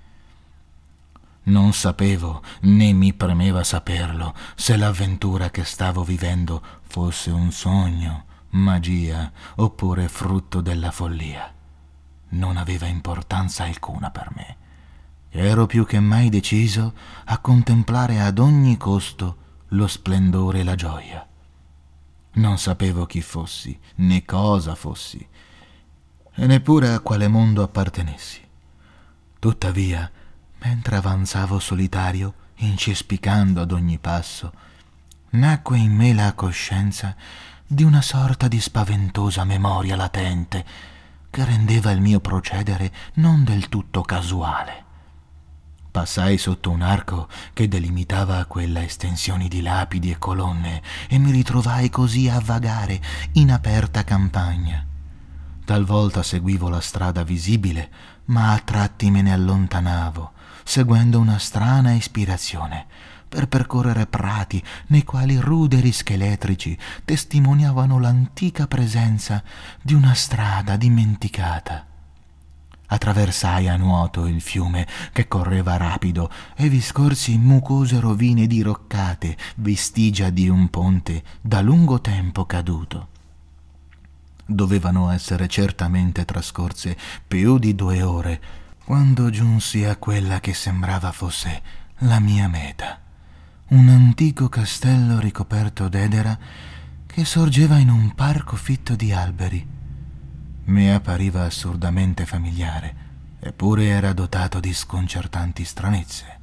Non 1.44 1.72
sapevo, 1.72 2.42
né 2.62 2.92
mi 2.92 3.12
premeva 3.14 3.64
saperlo, 3.64 4.34
se 4.54 4.76
l'avventura 4.76 5.50
che 5.50 5.64
stavo 5.64 6.04
vivendo 6.04 6.62
fosse 6.82 7.30
un 7.30 7.50
sogno, 7.50 8.26
magia 8.50 9.32
oppure 9.56 10.08
frutto 10.08 10.60
della 10.60 10.92
follia. 10.92 11.52
Non 12.30 12.56
aveva 12.56 12.86
importanza 12.86 13.64
alcuna 13.64 14.10
per 14.10 14.30
me. 14.34 14.56
Ero 15.30 15.66
più 15.66 15.84
che 15.84 15.98
mai 15.98 16.28
deciso 16.28 16.94
a 17.24 17.38
contemplare 17.38 18.20
ad 18.20 18.38
ogni 18.38 18.76
costo 18.76 19.36
lo 19.68 19.86
splendore 19.86 20.60
e 20.60 20.64
la 20.64 20.74
gioia. 20.74 21.26
Non 22.34 22.58
sapevo 22.58 23.04
chi 23.06 23.20
fossi, 23.20 23.78
né 23.96 24.24
cosa 24.24 24.74
fossi, 24.74 25.26
e 26.34 26.46
neppure 26.46 26.92
a 26.92 27.00
quale 27.00 27.28
mondo 27.28 27.62
appartenessi. 27.62 28.40
Tuttavia, 29.38 30.10
mentre 30.64 30.96
avanzavo 30.96 31.58
solitario, 31.58 32.34
incespicando 32.56 33.60
ad 33.60 33.72
ogni 33.72 33.98
passo, 33.98 34.52
nacque 35.30 35.78
in 35.78 35.92
me 35.92 36.12
la 36.12 36.32
coscienza 36.34 37.16
di 37.66 37.82
una 37.82 38.02
sorta 38.02 38.48
di 38.48 38.60
spaventosa 38.60 39.44
memoria 39.44 39.96
latente 39.96 40.64
che 41.30 41.44
rendeva 41.44 41.90
il 41.90 42.00
mio 42.00 42.20
procedere 42.20 42.92
non 43.14 43.42
del 43.42 43.68
tutto 43.68 44.02
casuale. 44.02 44.84
Passai 45.90 46.38
sotto 46.38 46.70
un 46.70 46.82
arco 46.82 47.28
che 47.52 47.68
delimitava 47.68 48.44
quella 48.46 48.82
estensione 48.82 49.48
di 49.48 49.62
lapidi 49.62 50.10
e 50.10 50.18
colonne 50.18 50.82
e 51.08 51.18
mi 51.18 51.32
ritrovai 51.32 51.90
così 51.90 52.28
a 52.28 52.40
vagare 52.40 53.00
in 53.32 53.50
aperta 53.50 54.04
campagna. 54.04 54.86
Talvolta 55.64 56.22
seguivo 56.22 56.68
la 56.68 56.80
strada 56.80 57.22
visibile, 57.24 57.90
ma 58.26 58.52
a 58.52 58.58
tratti 58.58 59.10
me 59.10 59.22
ne 59.22 59.32
allontanavo, 59.32 60.31
seguendo 60.64 61.18
una 61.18 61.38
strana 61.38 61.92
ispirazione, 61.92 62.86
per 63.28 63.48
percorrere 63.48 64.06
prati 64.06 64.62
nei 64.88 65.04
quali 65.04 65.38
ruderi 65.38 65.92
scheletrici 65.92 66.76
testimoniavano 67.04 67.98
l'antica 67.98 68.66
presenza 68.66 69.42
di 69.80 69.94
una 69.94 70.14
strada 70.14 70.76
dimenticata 70.76 71.86
attraversai 72.92 73.68
a 73.68 73.76
nuoto 73.76 74.26
il 74.26 74.40
fiume 74.40 74.86
che 75.12 75.26
correva 75.26 75.76
rapido 75.76 76.30
e 76.54 76.68
vi 76.68 76.80
scorsi 76.80 77.38
mucose 77.38 77.98
rovine 77.98 78.46
diroccate, 78.46 79.36
vestigia 79.56 80.28
di 80.28 80.48
un 80.48 80.68
ponte 80.68 81.22
da 81.40 81.62
lungo 81.62 82.00
tempo 82.00 82.44
caduto. 82.44 83.08
Dovevano 84.44 85.10
essere 85.10 85.48
certamente 85.48 86.24
trascorse 86.26 86.96
più 87.26 87.58
di 87.58 87.74
due 87.74 88.02
ore 88.02 88.40
quando 88.84 89.30
giunsi 89.30 89.84
a 89.84 89.96
quella 89.96 90.40
che 90.40 90.54
sembrava 90.54 91.12
fosse 91.12 91.62
la 91.98 92.20
mia 92.20 92.48
meta, 92.48 93.00
un 93.68 93.88
antico 93.88 94.48
castello 94.48 95.18
ricoperto 95.18 95.88
d'edera 95.88 96.38
che 97.06 97.24
sorgeva 97.24 97.78
in 97.78 97.90
un 97.90 98.14
parco 98.14 98.56
fitto 98.56 98.96
di 98.96 99.12
alberi 99.12 99.80
mi 100.64 100.90
appariva 100.90 101.44
assurdamente 101.44 102.24
familiare, 102.24 102.94
eppure 103.40 103.86
era 103.86 104.12
dotato 104.12 104.60
di 104.60 104.72
sconcertanti 104.72 105.64
stranezze. 105.64 106.38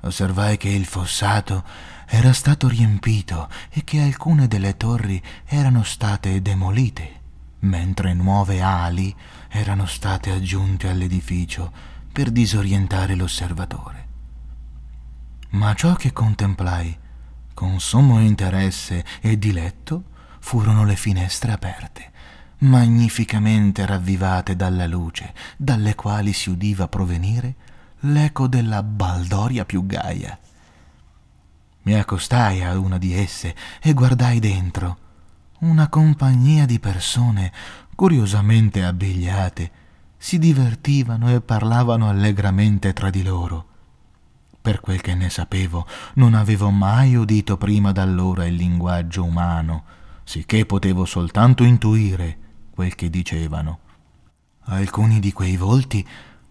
Osservai 0.00 0.58
che 0.58 0.68
il 0.68 0.84
fossato 0.84 1.64
era 2.06 2.32
stato 2.32 2.68
riempito 2.68 3.48
e 3.70 3.84
che 3.84 4.02
alcune 4.02 4.48
delle 4.48 4.76
torri 4.76 5.22
erano 5.46 5.82
state 5.82 6.42
demolite, 6.42 7.20
mentre 7.62 8.14
nuove 8.14 8.62
ali 8.62 9.14
erano 9.48 9.86
state 9.86 10.30
aggiunte 10.30 10.88
all'edificio 10.88 11.72
per 12.12 12.30
disorientare 12.30 13.14
l'osservatore. 13.14 14.08
Ma 15.50 15.74
ciò 15.74 15.94
che 15.94 16.12
contemplai 16.12 16.98
con 17.54 17.80
sommo 17.80 18.20
interesse 18.20 19.04
e 19.20 19.38
diletto 19.38 20.04
furono 20.38 20.84
le 20.84 20.96
finestre 20.96 21.52
aperte 21.52 22.10
magnificamente 22.62 23.84
ravvivate 23.86 24.56
dalla 24.56 24.86
luce, 24.86 25.34
dalle 25.56 25.94
quali 25.94 26.32
si 26.32 26.50
udiva 26.50 26.88
provenire 26.88 27.54
l'eco 28.00 28.46
della 28.46 28.82
baldoria 28.82 29.64
più 29.64 29.86
gaia. 29.86 30.38
Mi 31.82 31.94
accostai 31.94 32.62
a 32.62 32.78
una 32.78 32.98
di 32.98 33.14
esse 33.14 33.54
e 33.80 33.92
guardai 33.92 34.38
dentro. 34.38 34.98
Una 35.62 35.88
compagnia 35.88 36.66
di 36.66 36.80
persone 36.80 37.52
curiosamente 37.94 38.82
abbigliate 38.82 39.70
si 40.16 40.40
divertivano 40.40 41.32
e 41.32 41.40
parlavano 41.40 42.08
allegramente 42.08 42.92
tra 42.92 43.10
di 43.10 43.22
loro. 43.22 43.66
Per 44.60 44.80
quel 44.80 45.00
che 45.00 45.14
ne 45.14 45.30
sapevo, 45.30 45.86
non 46.14 46.34
avevo 46.34 46.70
mai 46.70 47.14
udito 47.14 47.56
prima 47.58 47.92
d'allora 47.92 48.44
il 48.44 48.56
linguaggio 48.56 49.22
umano, 49.22 49.84
sicché 50.24 50.66
potevo 50.66 51.04
soltanto 51.04 51.62
intuire 51.62 52.38
quel 52.74 52.96
che 52.96 53.08
dicevano. 53.08 53.78
Alcuni 54.64 55.20
di 55.20 55.32
quei 55.32 55.56
volti 55.56 56.04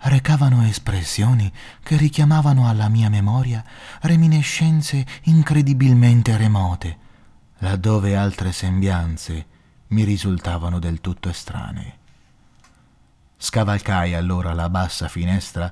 recavano 0.04 0.64
espressioni 0.64 1.52
che 1.84 1.98
richiamavano 1.98 2.66
alla 2.66 2.88
mia 2.88 3.10
memoria 3.10 3.62
reminiscenze 4.04 5.06
incredibilmente 5.24 6.38
remote, 6.38 7.01
laddove 7.62 8.16
altre 8.16 8.52
sembianze 8.52 9.46
mi 9.88 10.04
risultavano 10.04 10.80
del 10.80 11.02
tutto 11.02 11.30
estranee. 11.30 11.98
Scavalcai 13.38 14.14
allora 14.14 14.54
la 14.54 14.70
bassa 14.70 15.08
finestra 15.08 15.72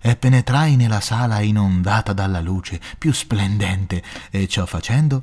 e 0.00 0.16
penetrai 0.16 0.76
nella 0.76 1.00
sala 1.00 1.40
inondata 1.40 2.12
dalla 2.12 2.40
luce 2.40 2.80
più 2.96 3.12
splendente 3.12 4.02
e 4.30 4.46
ciò 4.46 4.66
facendo 4.66 5.22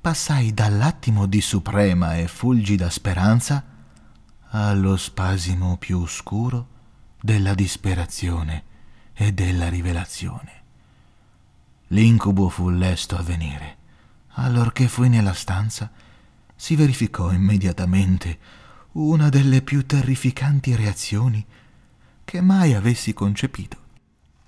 passai 0.00 0.54
dall'attimo 0.54 1.26
di 1.26 1.40
suprema 1.40 2.16
e 2.16 2.28
fulgida 2.28 2.90
speranza 2.90 3.64
allo 4.50 4.96
spasimo 4.96 5.76
più 5.76 6.00
oscuro 6.00 6.68
della 7.20 7.54
disperazione 7.54 8.62
e 9.14 9.32
della 9.32 9.68
rivelazione. 9.68 10.62
L'incubo 11.88 12.48
fu 12.48 12.68
lesto 12.68 13.16
a 13.16 13.22
venire. 13.22 13.82
Allorché 14.36 14.88
fui 14.88 15.08
nella 15.08 15.32
stanza, 15.32 15.90
si 16.56 16.74
verificò 16.76 17.30
immediatamente 17.32 18.38
una 18.92 19.28
delle 19.28 19.62
più 19.62 19.86
terrificanti 19.86 20.74
reazioni 20.74 21.44
che 22.24 22.40
mai 22.40 22.74
avessi 22.74 23.12
concepito. 23.12 23.78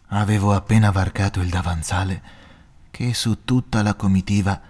Avevo 0.08 0.54
appena 0.54 0.90
varcato 0.90 1.40
il 1.40 1.48
davanzale 1.48 2.22
che 2.90 3.12
su 3.14 3.44
tutta 3.44 3.82
la 3.82 3.94
comitiva 3.94 4.60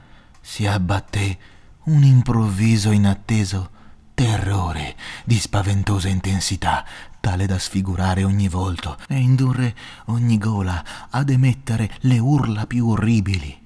si 0.41 0.67
abbatté 0.67 1.39
un 1.85 2.03
improvviso 2.03 2.91
inatteso 2.91 3.71
terrore 4.15 4.97
di 5.25 5.39
spaventosa 5.39 6.09
intensità, 6.09 6.85
tale 7.21 7.47
da 7.47 7.59
sfigurare 7.59 8.25
ogni 8.25 8.49
volto 8.49 8.99
e 9.09 9.17
indurre 9.17 9.75
ogni 10.07 10.39
gola 10.39 10.85
ad 11.11 11.31
emettere 11.31 11.91
le 12.01 12.19
urla 12.19 12.67
più 12.67 12.89
orribili. 12.89 13.65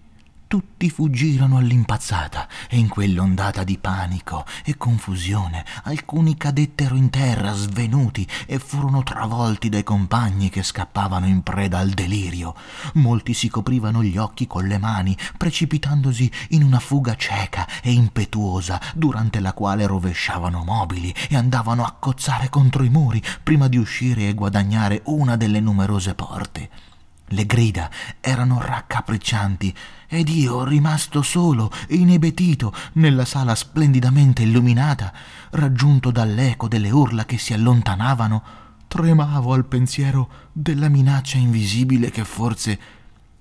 Tutti 0.51 0.91
fuggirono 0.91 1.59
all'impazzata 1.59 2.49
e 2.69 2.77
in 2.77 2.89
quell'ondata 2.89 3.63
di 3.63 3.79
panico 3.79 4.45
e 4.65 4.77
confusione 4.77 5.65
alcuni 5.85 6.37
cadettero 6.37 6.97
in 6.97 7.09
terra 7.09 7.53
svenuti 7.53 8.27
e 8.47 8.59
furono 8.59 9.05
travolti 9.05 9.69
dai 9.69 9.85
compagni 9.85 10.49
che 10.49 10.65
scappavano 10.65 11.27
in 11.27 11.45
preda 11.45 11.79
al 11.79 11.91
delirio. 11.91 12.57
Molti 12.95 13.33
si 13.33 13.49
coprivano 13.49 14.03
gli 14.03 14.17
occhi 14.17 14.49
con 14.49 14.67
le 14.67 14.79
mani, 14.79 15.17
precipitandosi 15.37 16.29
in 16.49 16.65
una 16.65 16.81
fuga 16.81 17.15
cieca 17.15 17.69
e 17.81 17.93
impetuosa, 17.93 18.81
durante 18.97 19.39
la 19.39 19.53
quale 19.53 19.87
rovesciavano 19.87 20.65
mobili 20.65 21.15
e 21.29 21.37
andavano 21.37 21.85
a 21.85 21.95
cozzare 21.97 22.49
contro 22.49 22.83
i 22.83 22.91
muri 22.91 23.23
prima 23.41 23.69
di 23.69 23.77
uscire 23.77 24.27
e 24.27 24.35
guadagnare 24.35 25.03
una 25.05 25.37
delle 25.37 25.61
numerose 25.61 26.17
porte. 26.17 26.91
Le 27.33 27.47
grida 27.47 27.88
erano 28.19 28.61
raccapriccianti 28.61 29.73
ed 30.09 30.29
io, 30.29 30.64
rimasto 30.64 31.23
solo 31.23 31.71
inebetito 31.90 32.75
nella 32.95 33.25
sala 33.25 33.55
splendidamente 33.55 34.43
illuminata, 34.43 35.12
raggiunto 35.51 36.11
dall'eco 36.11 36.66
delle 36.66 36.90
urla 36.90 37.25
che 37.25 37.38
si 37.38 37.53
allontanavano, 37.53 38.43
tremavo 38.88 39.53
al 39.53 39.64
pensiero 39.66 40.49
della 40.53 40.88
minaccia 40.88 41.38
invisibile 41.38 42.11
che 42.11 42.25
forse 42.25 42.79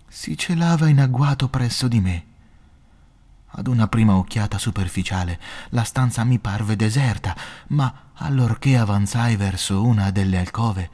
si 0.08 0.38
celava 0.38 0.88
in 0.88 0.99
agguato 0.99 1.49
presso 1.49 1.88
di 1.88 1.99
me. 1.99 2.23
Ad 3.54 3.65
una 3.65 3.88
prima 3.88 4.15
occhiata 4.17 4.60
superficiale 4.60 5.39
la 5.69 5.84
stanza 5.84 6.23
mi 6.23 6.38
parve 6.38 6.75
deserta, 6.75 7.36
ma 7.69 8.12
allorché 8.13 8.78
avanzai 8.78 9.36
verso 9.36 9.84
una 9.84 10.12
delle 10.12 10.38
alcove, 10.38 10.89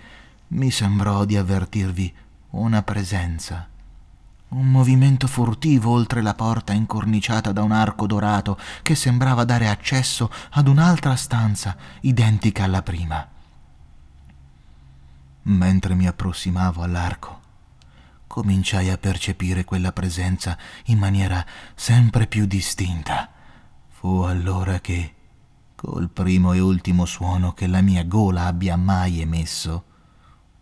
mi 0.50 0.72
sembrò 0.72 1.26
di 1.26 1.36
avvertirvi 1.36 2.14
una 2.62 2.84
presenza. 2.84 3.68
Un 4.48 4.70
movimento 4.70 5.28
furtivo 5.28 5.92
oltre 5.92 6.22
la 6.22 6.34
porta 6.34 6.72
incorniciata 6.74 7.52
da 7.52 7.64
un 7.64 7.72
arco 7.72 8.06
dorato 8.06 8.58
che 8.84 8.96
sembrava 8.96 9.44
dare 9.44 9.68
accesso 9.68 10.32
ad 10.52 10.68
un'altra 10.68 11.16
stanza 11.16 11.76
identica 12.02 12.64
alla 12.64 12.82
prima. 12.82 13.28
Mentre 15.44 15.96
mi 15.96 16.08
approssimavo 16.08 16.82
all'arco, 16.82 17.42
cominciai 18.28 18.90
a 18.90 18.98
percepire 18.98 19.64
quella 19.64 19.92
presenza 19.92 20.58
in 20.86 20.98
maniera 20.98 21.46
sempre 21.76 22.28
più 22.28 22.46
distinta. 22.46 23.30
Fu 23.90 24.22
allora 24.22 24.80
che, 24.80 25.14
col 25.76 26.10
primo 26.10 26.54
e 26.54 26.60
ultimo 26.60 27.06
suono 27.06 27.54
che 27.54 27.68
la 27.68 27.82
mia 27.82 28.04
gola 28.04 28.46
abbia 28.46 28.78
mai 28.78 29.22
emesso, 29.22 29.84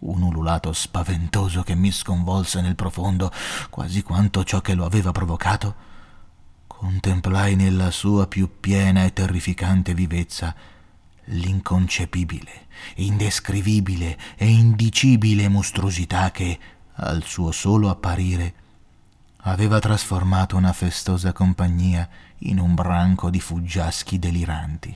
un 0.04 0.22
ululato 0.24 0.74
spaventoso 0.74 1.63
che 1.63 1.76
mi 1.76 1.92
sconvolse 1.92 2.62
nel 2.62 2.76
profondo, 2.76 3.32
quasi 3.70 4.02
quanto 4.02 4.44
ciò 4.44 4.62
che 4.62 4.74
lo 4.74 4.86
aveva 4.86 5.12
provocato. 5.12 5.92
Contemplai 6.68 7.56
nella 7.56 7.92
sua 7.92 8.28
più 8.28 8.60
piena 8.60 9.06
e 9.06 9.13
terrificante 9.13 9.94
vivezza 9.94 10.54
l'inconcepibile, 11.28 12.68
indescrivibile 12.96 14.18
e 14.36 14.48
indicibile 14.48 15.48
mostruosità 15.48 16.32
che, 16.32 16.60
al 16.96 17.24
suo 17.24 17.52
solo 17.52 17.89
apparire, 17.89 18.54
aveva 19.46 19.80
trasformato 19.80 20.58
una 20.58 20.74
festosa 20.74 21.32
compagnia 21.32 22.08
in 22.39 22.60
un 22.60 22.74
branco 22.74 23.30
di 23.30 23.39
fuggiaschi 23.39 24.20
deliranti. 24.20 24.96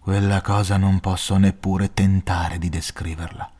Quella 0.00 0.42
cosa 0.42 0.76
non 0.76 1.00
posso 1.00 1.38
neppure 1.38 1.94
tentare 1.94 2.58
di 2.58 2.68
descriverla 2.68 3.53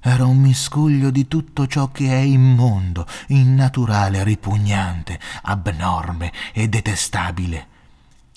era 0.00 0.24
un 0.24 0.38
miscuglio 0.38 1.10
di 1.10 1.26
tutto 1.26 1.66
ciò 1.66 1.90
che 1.90 2.08
è 2.08 2.20
immondo, 2.20 3.06
innaturale, 3.28 4.22
ripugnante, 4.24 5.18
abnorme 5.42 6.32
e 6.52 6.68
detestabile. 6.68 7.66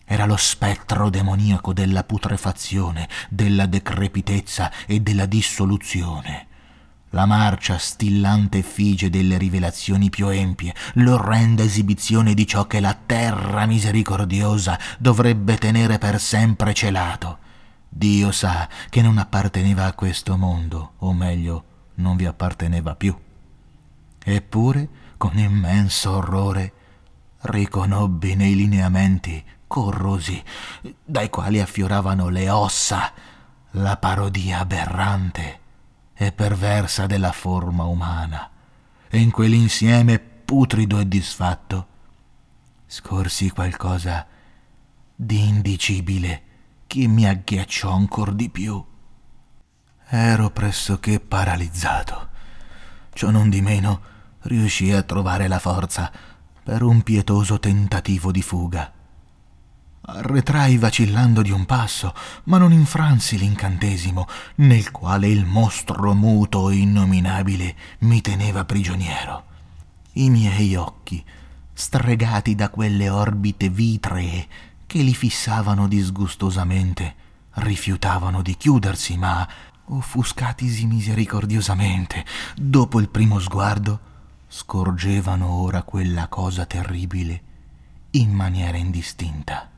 Era 0.05 0.25
lo 0.25 0.37
spettro 0.37 1.09
demoniaco 1.09 1.71
della 1.73 2.03
putrefazione, 2.03 3.07
della 3.29 3.67
decrepitezza 3.67 4.71
e 4.87 5.01
della 5.01 5.27
dissoluzione. 5.27 6.47
La 7.11 7.25
marcia 7.25 7.77
stillante 7.77 8.59
effigie 8.59 9.09
delle 9.09 9.37
rivelazioni 9.37 10.09
più 10.09 10.27
empie, 10.29 10.73
l'orrenda 10.93 11.63
esibizione 11.63 12.33
di 12.33 12.47
ciò 12.47 12.65
che 12.65 12.79
la 12.79 12.97
terra 13.05 13.65
misericordiosa 13.65 14.79
dovrebbe 14.97 15.57
tenere 15.57 15.97
per 15.97 16.19
sempre 16.19 16.73
celato 16.73 17.47
Dio 17.89 18.31
sa 18.31 18.69
che 18.89 19.01
non 19.01 19.17
apparteneva 19.17 19.85
a 19.85 19.93
questo 19.93 20.37
mondo, 20.37 20.93
o 20.99 21.11
meglio, 21.11 21.63
non 21.95 22.15
vi 22.15 22.25
apparteneva 22.25 22.95
più. 22.95 23.17
Eppure, 24.23 24.89
con 25.17 25.37
immenso 25.37 26.11
orrore, 26.11 26.73
riconobbi 27.41 28.35
nei 28.35 28.55
lineamenti 28.55 29.43
corrosi, 29.65 30.41
dai 31.03 31.29
quali 31.29 31.59
affioravano 31.59 32.29
le 32.29 32.49
ossa, 32.49 33.11
la 33.71 33.97
parodia 33.97 34.59
aberrante 34.59 35.59
e 36.13 36.31
perversa 36.31 37.05
della 37.05 37.31
forma 37.31 37.83
umana. 37.83 38.49
E 39.07 39.19
in 39.19 39.31
quell'insieme 39.31 40.19
putrido 40.19 40.99
e 40.99 41.07
disfatto 41.07 41.87
scorsi 42.85 43.49
qualcosa 43.51 44.25
di 45.15 45.47
indicibile 45.47 46.43
che 46.89 47.05
mi 47.05 47.27
agghiacciò 47.27 47.91
ancor 47.91 48.33
di 48.33 48.49
più. 48.49 48.83
Ero 50.07 50.49
pressoché 50.49 51.19
paralizzato. 51.19 52.29
Ciò 53.13 53.29
non 53.29 53.47
di 53.47 53.61
meno 53.61 54.01
riuscii 54.41 54.93
a 54.93 55.03
trovare 55.03 55.47
la 55.47 55.59
forza 55.59 56.11
per 56.63 56.81
un 56.81 57.03
pietoso 57.03 57.59
tentativo 57.59 58.31
di 58.31 58.41
fuga. 58.41 58.91
Arretrai 60.01 60.79
vacillando 60.79 61.43
di 61.43 61.51
un 61.51 61.67
passo, 61.67 62.11
ma 62.45 62.57
non 62.57 62.71
infransi 62.71 63.37
l'incantesimo 63.37 64.25
nel 64.55 64.89
quale 64.89 65.27
il 65.27 65.45
mostro 65.45 66.15
muto 66.15 66.71
e 66.71 66.77
innominabile 66.77 67.75
mi 67.99 68.19
teneva 68.21 68.65
prigioniero. 68.65 69.43
I 70.13 70.31
miei 70.31 70.73
occhi, 70.73 71.23
stregati 71.71 72.55
da 72.55 72.69
quelle 72.69 73.09
orbite 73.09 73.69
vitree 73.69 74.47
che 74.89 75.03
li 75.03 75.13
fissavano 75.13 75.87
disgustosamente, 75.87 77.13
rifiutavano 77.57 78.41
di 78.41 78.57
chiudersi, 78.57 79.17
ma, 79.17 79.47
offuscatisi 79.85 80.87
misericordiosamente, 80.87 82.25
dopo 82.55 82.99
il 82.99 83.07
primo 83.09 83.37
sguardo, 83.37 83.99
scorgevano 84.47 85.47
ora 85.47 85.83
quella 85.83 86.27
cosa 86.27 86.65
terribile 86.65 87.41
in 88.11 88.31
maniera 88.31 88.77
indistinta. 88.77 89.69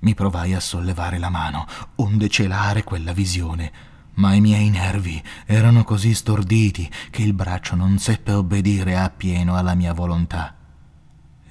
Mi 0.00 0.12
provai 0.12 0.52
a 0.52 0.60
sollevare 0.60 1.16
la 1.16 1.30
mano, 1.30 1.66
onde 1.94 2.28
celare 2.28 2.84
quella 2.84 3.14
visione, 3.14 3.72
ma 4.16 4.34
i 4.34 4.42
miei 4.42 4.68
nervi 4.68 5.22
erano 5.46 5.84
così 5.84 6.12
storditi 6.12 6.92
che 7.08 7.22
il 7.22 7.32
braccio 7.32 7.74
non 7.74 7.96
seppe 7.96 8.32
obbedire 8.32 8.98
appieno 8.98 9.56
alla 9.56 9.74
mia 9.74 9.94
volontà. 9.94 10.54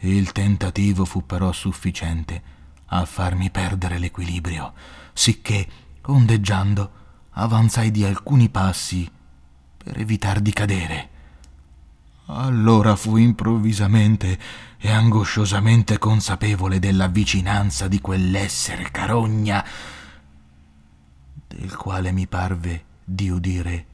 Il 0.05 0.33
tentativo 0.33 1.03
fu 1.03 1.25
però 1.25 1.51
sufficiente 1.51 2.53
a 2.89 3.05
farmi 3.05 3.49
perdere 3.49 3.97
l'equilibrio, 3.97 4.73
sicché, 5.13 5.67
ondeggiando, 6.03 6.91
avanzai 7.31 7.89
di 7.89 8.03
alcuni 8.03 8.49
passi 8.49 9.09
per 9.75 9.99
evitar 9.99 10.41
di 10.41 10.53
cadere. 10.53 11.09
Allora 12.27 12.95
fui 12.95 13.23
improvvisamente 13.23 14.37
e 14.77 14.91
angosciosamente 14.91 15.97
consapevole 15.97 16.77
della 16.77 17.07
vicinanza 17.07 17.87
di 17.87 17.99
quell'essere 17.99 18.91
carogna, 18.91 19.65
del 21.47 21.75
quale 21.75 22.11
mi 22.11 22.27
parve 22.27 22.85
di 23.03 23.31
udire 23.31 23.85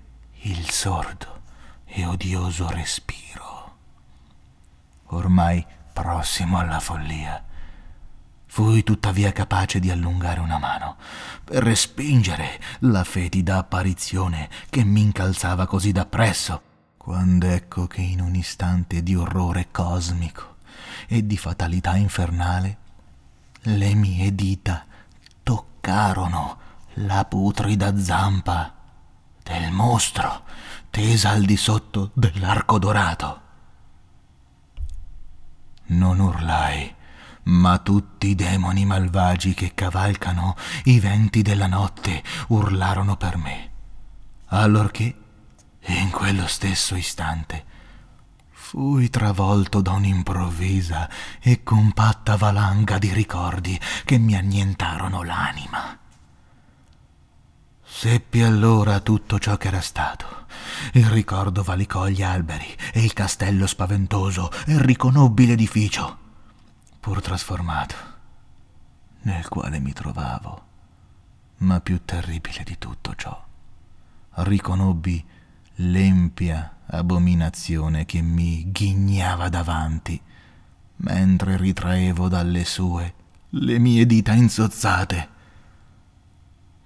il 0.42 0.70
sordo 0.70 1.44
e 1.86 2.06
odioso 2.06 2.68
respiro. 2.70 3.78
Ormai 5.06 5.66
prossimo 5.92 6.58
alla 6.58 6.80
follia. 6.80 7.44
Fui 8.46 8.84
tuttavia 8.84 9.32
capace 9.32 9.80
di 9.80 9.90
allungare 9.90 10.40
una 10.40 10.58
mano 10.58 10.98
per 11.44 11.64
respingere 11.64 12.60
la 12.80 13.04
fetida 13.04 13.58
apparizione 13.58 14.50
che 14.70 14.84
mi 14.84 15.02
incalzava 15.02 15.66
così 15.66 15.92
dappresso, 15.92 16.62
quando 16.98 17.48
ecco 17.48 17.88
che 17.88 18.02
in 18.02 18.20
un 18.20 18.36
istante 18.36 19.04
di 19.04 19.16
orrore 19.16 19.70
cosmico 19.72 20.58
e 21.08 21.26
di 21.26 21.38
fatalità 21.38 21.96
infernale 21.96 22.78
le 23.62 23.94
mie 23.94 24.34
dita 24.34 24.86
toccarono 25.44 26.60
la 26.96 27.24
putrida 27.26 27.98
zampa 27.98 28.74
del 29.44 29.72
mostro 29.72 30.44
tesa 30.90 31.30
al 31.30 31.44
di 31.44 31.58
sotto 31.58 32.12
dell'arco 32.14 32.78
dorato. 32.78 33.42
Non 35.92 36.20
urlai, 36.20 36.94
ma 37.44 37.78
tutti 37.80 38.28
i 38.28 38.36
demoni 38.36 38.86
malvagi 38.86 39.54
che 39.54 39.74
cavalcano 39.74 40.56
i 40.86 41.00
venti 41.00 41.42
della 41.42 41.68
notte 41.68 42.24
urlarono 42.48 43.18
per 43.18 43.38
me. 43.38 43.70
Allorché, 44.48 45.16
in 45.88 46.10
quello 46.12 46.48
stesso 46.48 46.96
istante, 46.96 47.66
fui 48.52 49.10
travolto 49.10 49.82
da 49.82 49.92
un'improvvisa 49.92 51.10
e 51.42 51.62
compatta 51.62 52.38
valanga 52.38 52.98
di 52.98 53.12
ricordi 53.12 53.78
che 54.06 54.18
mi 54.18 54.36
annientarono 54.36 55.24
l'anima. 55.24 55.98
Seppi 57.84 58.42
allora 58.42 59.02
tutto 59.02 59.40
ciò 59.40 59.58
che 59.58 59.68
era 59.68 59.82
stato 59.82 60.41
il 60.94 61.06
ricordo 61.06 61.64
valicò 61.64 62.08
gli 62.08 62.24
alberi 62.24 62.66
e 62.94 63.04
il 63.04 63.14
castello 63.14 63.68
spaventoso 63.68 64.52
e 64.66 64.82
riconobbi 64.82 65.46
l'edificio, 65.46 66.18
pur 67.00 67.22
trasformato, 67.22 67.96
nel 69.22 69.48
quale 69.48 69.80
mi 69.80 69.94
trovavo. 69.94 70.66
Ma 71.58 71.80
più 71.80 72.02
terribile 72.06 72.64
di 72.64 72.78
tutto 72.78 73.14
ciò, 73.16 73.46
riconobbi 74.36 75.24
l'empia 75.76 76.78
abominazione 76.88 78.06
che 78.06 78.22
mi 78.22 78.72
ghignava 78.72 79.50
davanti, 79.50 80.22
mentre 80.98 81.58
ritraevo 81.58 82.28
dalle 82.28 82.66
sue 82.66 83.14
le 83.50 83.80
mie 83.80 84.06
dita 84.06 84.34
insozzate. 84.34 85.30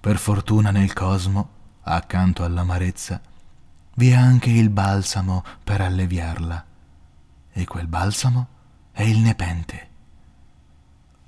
Per 0.00 0.18
fortuna 0.18 0.70
nel 0.70 0.92
cosmo, 0.92 1.48
accanto 1.82 2.44
all'amarezza, 2.44 3.20
vi 3.96 4.10
è 4.10 4.14
anche 4.14 4.50
il 4.50 4.70
balsamo 4.70 5.44
per 5.62 5.80
alleviarla. 5.80 6.64
E 7.52 7.64
quel 7.64 7.86
balsamo 7.86 8.46
è 8.92 9.02
il 9.02 9.18
nepente. 9.18 9.88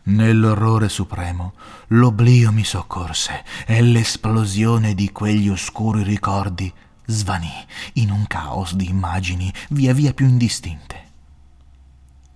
Nell'orrore 0.05 0.89
supremo 0.89 1.53
l'oblio 1.89 2.51
mi 2.53 2.65
soccorse 2.65 3.45
e 3.67 3.83
l'esplosione 3.83 4.95
di 4.95 5.13
quegli 5.13 5.49
oscuri 5.49 6.03
ricordi 6.03 6.73
svanì 7.05 7.53
in 7.95 8.11
un 8.11 8.27
caos 8.27 8.75
di 8.75 8.89
immagini 8.89 9.53
via 9.71 9.93
via 9.93 10.13
più 10.15 10.27
indistinte. 10.27 11.07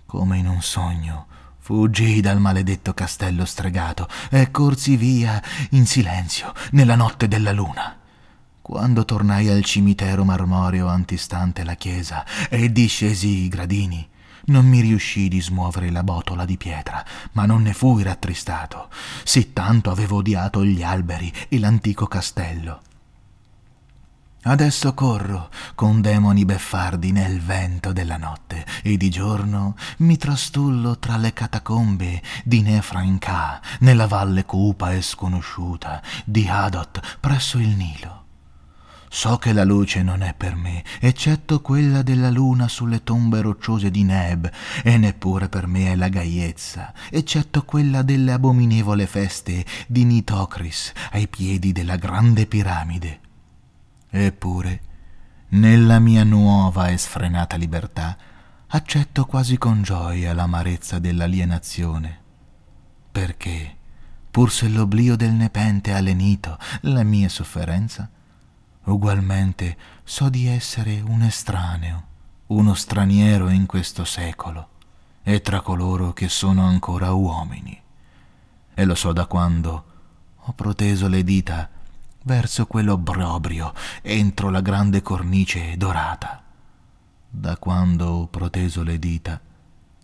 Come 0.05 0.37
in 0.37 0.47
un 0.47 0.61
sogno 0.61 1.27
fuggii 1.59 2.21
dal 2.21 2.39
maledetto 2.39 2.93
castello 2.93 3.45
stregato 3.45 4.07
e 4.29 4.51
corsi 4.51 4.95
via 4.95 5.41
in 5.71 5.85
silenzio 5.85 6.53
nella 6.71 6.95
notte 6.95 7.27
della 7.27 7.51
luna. 7.51 8.02
Quando 8.63 9.03
tornai 9.03 9.49
al 9.49 9.61
cimitero 9.65 10.23
marmoreo 10.23 10.87
antistante 10.87 11.65
la 11.65 11.75
chiesa 11.75 12.25
e 12.49 12.71
discesi 12.71 13.43
i 13.43 13.49
gradini, 13.49 14.07
non 14.45 14.65
mi 14.65 14.79
riuscì 14.79 15.27
di 15.27 15.41
smuovere 15.41 15.91
la 15.91 16.01
botola 16.01 16.45
di 16.45 16.55
pietra, 16.55 17.03
ma 17.33 17.45
non 17.45 17.63
ne 17.63 17.73
fui 17.73 18.03
rattristato, 18.03 18.87
sì 19.25 19.51
tanto 19.51 19.91
avevo 19.91 20.15
odiato 20.15 20.63
gli 20.63 20.81
alberi 20.81 21.29
e 21.49 21.59
l'antico 21.59 22.07
castello. 22.07 22.81
Adesso 24.43 24.93
corro 24.93 25.49
con 25.75 25.99
demoni 25.99 26.45
beffardi 26.45 27.11
nel 27.11 27.41
vento 27.41 27.91
della 27.91 28.17
notte 28.17 28.65
e 28.81 28.95
di 28.95 29.09
giorno 29.09 29.75
mi 29.97 30.15
trastullo 30.15 30.99
tra 30.99 31.17
le 31.17 31.33
catacombe 31.33 32.21
di 32.45 32.61
Nefrainca, 32.61 33.61
nella 33.79 34.07
valle 34.07 34.45
cupa 34.45 34.93
e 34.93 35.01
sconosciuta 35.01 36.01
di 36.23 36.47
Hadot 36.47 37.17
presso 37.19 37.57
il 37.57 37.75
Nilo. 37.75 38.22
So 39.15 39.37
che 39.37 39.53
la 39.53 39.63
luce 39.63 40.01
non 40.01 40.23
è 40.23 40.33
per 40.33 40.55
me, 40.55 40.83
eccetto 40.99 41.61
quella 41.61 42.01
della 42.01 42.31
luna 42.31 42.67
sulle 42.67 43.03
tombe 43.03 43.41
rocciose 43.41 43.91
di 43.91 44.03
Neb, 44.03 44.49
e 44.83 44.97
neppure 44.97 45.49
per 45.49 45.67
me 45.67 45.91
è 45.91 45.95
la 45.95 46.09
gaiezza, 46.09 46.91
eccetto 47.11 47.63
quella 47.63 48.01
delle 48.01 48.31
abominevole 48.31 49.05
feste 49.05 49.63
di 49.85 50.03
Nitocris 50.03 50.93
ai 51.11 51.27
piedi 51.27 51.71
della 51.71 51.95
grande 51.95 52.47
piramide. 52.47 53.19
Eppure, 54.09 54.81
nella 55.49 55.99
mia 55.99 56.23
nuova 56.23 56.87
e 56.87 56.97
sfrenata 56.97 57.55
libertà, 57.55 58.17
accetto 58.65 59.25
quasi 59.25 59.59
con 59.59 59.83
gioia 59.83 60.33
l'amarezza 60.33 60.97
dell'alienazione, 60.97 62.19
perché, 63.11 63.77
pur 64.31 64.51
se 64.51 64.67
l'oblio 64.69 65.15
del 65.15 65.33
nepente 65.33 65.93
ha 65.93 65.99
lenito 65.99 66.57
la 66.81 67.03
mia 67.03 67.29
sofferenza, 67.29 68.09
ugualmente 68.85 69.77
so 70.03 70.29
di 70.29 70.47
essere 70.47 71.01
un 71.01 71.21
estraneo, 71.21 72.03
uno 72.47 72.73
straniero 72.73 73.49
in 73.49 73.65
questo 73.65 74.03
secolo, 74.03 74.67
e 75.23 75.41
tra 75.41 75.61
coloro 75.61 76.13
che 76.13 76.27
sono 76.27 76.65
ancora 76.65 77.13
uomini. 77.13 77.81
E 78.73 78.85
lo 78.85 78.95
so 78.95 79.13
da 79.13 79.25
quando 79.25 79.85
ho 80.35 80.51
proteso 80.53 81.07
le 81.07 81.23
dita 81.23 81.69
verso 82.23 82.65
quell'obbrobrio 82.65 83.73
entro 84.01 84.49
la 84.49 84.61
grande 84.61 85.01
cornice 85.01 85.77
dorata, 85.77 86.43
da 87.29 87.57
quando 87.57 88.07
ho 88.07 88.27
proteso 88.27 88.83
le 88.83 88.99
dita 88.99 89.39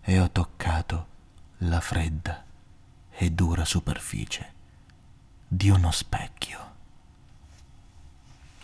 e 0.02 0.20
ho 0.20 0.30
toccato 0.32 1.08
la 1.60 1.82
fredda 1.82 2.44
e 3.10 3.32
dura 3.32 3.66
superficie 3.66 4.54
di 5.48 5.70
uno 5.70 5.92
specchio. 5.92 6.69